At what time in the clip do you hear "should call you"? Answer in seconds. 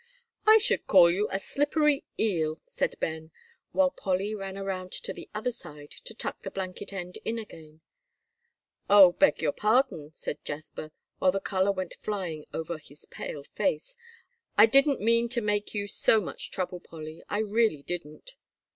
0.57-1.27